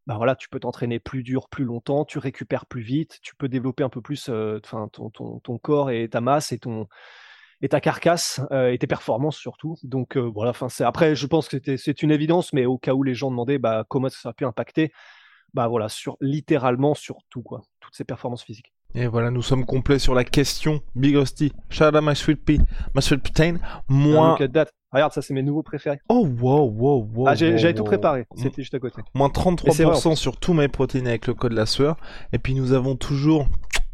bah 0.07 0.17
voilà, 0.17 0.35
tu 0.35 0.49
peux 0.49 0.61
t'entraîner 0.61 0.99
plus 0.99 1.23
dur, 1.23 1.49
plus 1.49 1.65
longtemps, 1.65 2.05
tu 2.05 2.19
récupères 2.19 2.67
plus 2.67 2.83
vite, 2.83 3.19
tu 3.23 3.35
peux 3.37 3.49
développer 3.49 3.85
un 3.85 3.89
peu 3.89 4.01
plus 4.03 4.29
euh, 4.29 4.59
ton, 4.61 5.11
ton, 5.11 5.59
corps 5.59 5.91
et 5.91 6.09
ta 6.09 6.21
masse 6.21 6.53
et 6.53 7.69
ta 7.69 7.81
carcasse 7.81 8.41
euh, 8.51 8.73
et 8.73 8.79
tes 8.79 8.87
performances 8.87 9.37
surtout. 9.37 9.77
Donc 9.85 10.17
euh, 10.17 10.21
voilà, 10.21 10.53
après 10.81 11.15
je 11.15 11.27
pense 11.27 11.49
que 11.49 11.77
c'est 11.77 12.03
une 12.03 12.11
évidence, 12.11 12.53
mais 12.53 12.67
au 12.67 12.79
cas 12.79 12.95
où 12.95 13.03
les 13.03 13.15
gens 13.15 13.31
demandaient 13.31 13.59
bah, 13.59 13.85
comment 13.89 14.09
ça 14.09 14.31
a 14.31 14.33
pu 14.33 14.45
impacter, 14.45 14.93
bah 15.55 15.69
voilà 15.69 15.89
sur 15.89 16.17
littéralement 16.21 16.95
sur 16.95 17.19
tout 17.31 17.43
quoi, 17.43 17.63
toutes 17.81 17.95
ces 17.95 18.05
performances 18.05 18.43
physiques. 18.45 18.73
Et 18.95 19.07
voilà, 19.07 19.31
nous 19.31 19.43
sommes 19.43 19.65
complets 19.65 19.99
sur 19.99 20.15
la 20.15 20.25
question. 20.25 20.81
Big 20.95 21.17
Rusty, 21.17 21.53
shout 21.69 21.95
out 21.95 22.03
my 22.03 22.17
sweet 22.17 22.45
pea, 22.45 22.61
my 22.95 23.03
sweet 23.03 23.23
protein. 23.23 23.59
Moins. 23.89 24.37
Regarde, 24.93 25.13
ça 25.13 25.23
c'est 25.23 25.35
mes 25.35 25.43
nouveaux 25.43 25.63
préférés. 25.63 26.01
Oh 26.09 26.27
wow, 26.41 26.69
wow, 26.69 27.09
wow. 27.15 27.29
Ah, 27.29 27.35
j'avais 27.37 27.75
tout 27.75 27.85
préparé, 27.85 28.27
c'était 28.37 28.63
juste 28.63 28.75
à 28.75 28.81
côté. 28.81 29.03
Moins 29.15 29.29
33% 29.29 30.17
sur 30.17 30.37
tous 30.37 30.53
mes 30.53 30.67
protéines 30.67 31.07
avec 31.07 31.29
le 31.29 31.35
code 31.35 31.53
la 31.53 31.67
sueur. 31.67 31.97
Et 32.33 32.39
puis 32.39 32.55
nous 32.55 32.73
avons 32.73 32.97
toujours 32.97 33.47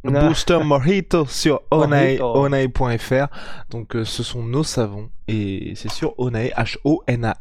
Booster 0.04 0.58
Mojito 0.64 1.26
sur 1.26 1.60
onae.fr. 1.70 3.26
Donc 3.70 3.96
euh, 3.96 4.04
ce 4.04 4.22
sont 4.22 4.42
nos 4.42 4.64
savons 4.64 5.10
et 5.28 5.74
c'est 5.76 5.90
sur 5.90 6.18
onae 6.18 6.50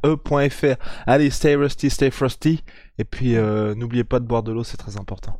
e.fr. 0.04 0.76
Allez, 1.06 1.30
stay 1.30 1.56
rusty, 1.56 1.90
stay 1.90 2.12
frosty 2.12 2.64
et 2.98 3.04
puis 3.04 3.38
euh, 3.38 3.76
n'oubliez 3.76 4.04
pas 4.04 4.20
de 4.20 4.26
boire 4.26 4.44
de 4.44 4.52
l'eau, 4.52 4.64
c'est 4.64 4.78
très 4.78 4.98
important. 4.98 5.40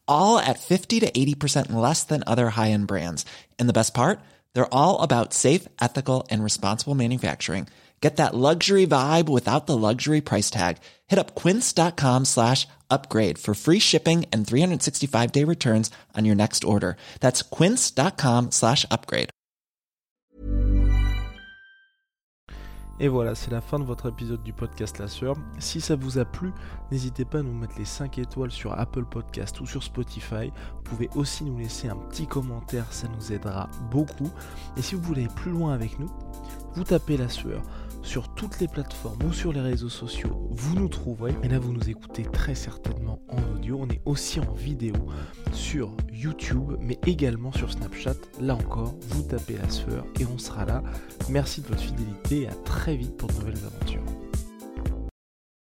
all 0.11 0.37
at 0.37 0.59
50 0.59 0.99
to 0.99 1.11
80% 1.11 1.71
less 1.73 2.03
than 2.03 2.23
other 2.27 2.49
high 2.51 2.71
end 2.71 2.87
brands. 2.87 3.25
And 3.59 3.67
the 3.69 3.79
best 3.79 3.93
part? 3.93 4.19
They're 4.53 4.73
all 4.73 5.01
about 5.01 5.33
safe, 5.33 5.67
ethical, 5.79 6.27
and 6.29 6.43
responsible 6.43 6.95
manufacturing. 6.95 7.67
Get 8.01 8.17
that 8.17 8.33
luxury 8.33 8.87
vibe 8.87 9.29
without 9.29 9.67
the 9.67 9.77
luxury 9.77 10.21
price 10.21 10.49
tag. 10.49 10.77
Hit 11.07 11.19
up 11.19 11.35
quince.com 11.35 12.25
slash 12.25 12.67
upgrade 12.89 13.37
for 13.37 13.53
free 13.53 13.79
shipping 13.79 14.25
and 14.33 14.45
365 14.45 15.31
day 15.31 15.45
returns 15.45 15.91
on 16.17 16.25
your 16.25 16.35
next 16.35 16.63
order. 16.63 16.97
That's 17.19 17.43
quince.com 17.43 18.51
slash 18.51 18.85
upgrade. 18.89 19.29
Et 22.99 23.07
voilà, 23.07 23.33
c'est 23.33 23.49
la 23.49 23.61
fin 23.61 23.79
de 23.79 23.83
votre 23.83 24.09
épisode 24.09 24.43
du 24.43 24.53
podcast 24.53 24.99
La 24.99 25.07
Sueur. 25.07 25.35
Si 25.57 25.81
ça 25.81 25.95
vous 25.95 26.19
a 26.19 26.25
plu, 26.25 26.51
N'hésitez 26.91 27.25
pas 27.25 27.39
à 27.39 27.43
nous 27.43 27.53
mettre 27.53 27.77
les 27.77 27.85
5 27.85 28.17
étoiles 28.17 28.51
sur 28.51 28.77
Apple 28.77 29.05
Podcast 29.05 29.61
ou 29.61 29.65
sur 29.65 29.81
Spotify. 29.81 30.51
Vous 30.75 30.81
pouvez 30.83 31.09
aussi 31.15 31.43
nous 31.45 31.57
laisser 31.57 31.87
un 31.87 31.95
petit 31.95 32.27
commentaire, 32.27 32.91
ça 32.91 33.07
nous 33.07 33.31
aidera 33.31 33.69
beaucoup. 33.89 34.29
Et 34.77 34.81
si 34.81 34.95
vous 34.95 35.01
voulez 35.01 35.23
aller 35.23 35.33
plus 35.35 35.51
loin 35.51 35.73
avec 35.73 35.97
nous, 35.99 36.09
vous 36.75 36.83
tapez 36.83 37.17
la 37.17 37.29
sueur 37.29 37.61
sur 38.03 38.33
toutes 38.33 38.59
les 38.59 38.67
plateformes 38.67 39.23
ou 39.23 39.33
sur 39.33 39.53
les 39.53 39.61
réseaux 39.61 39.89
sociaux, 39.89 40.49
vous 40.51 40.75
nous 40.75 40.87
trouverez. 40.87 41.35
Et 41.43 41.47
là, 41.47 41.59
vous 41.59 41.71
nous 41.71 41.89
écoutez 41.89 42.23
très 42.23 42.55
certainement 42.55 43.19
en 43.29 43.41
audio. 43.53 43.77
On 43.79 43.87
est 43.89 44.01
aussi 44.05 44.39
en 44.39 44.53
vidéo 44.53 44.95
sur 45.53 45.91
YouTube, 46.11 46.77
mais 46.81 46.99
également 47.05 47.51
sur 47.51 47.71
Snapchat. 47.71 48.15
Là 48.39 48.55
encore, 48.55 48.95
vous 49.09 49.23
tapez 49.23 49.57
la 49.57 49.69
sueur 49.69 50.05
et 50.19 50.25
on 50.25 50.37
sera 50.37 50.65
là. 50.65 50.83
Merci 51.29 51.61
de 51.61 51.67
votre 51.67 51.81
fidélité 51.81 52.41
et 52.41 52.47
à 52.47 52.55
très 52.65 52.95
vite 52.95 53.15
pour 53.17 53.29
de 53.29 53.35
nouvelles 53.35 53.65
aventures. 53.65 54.20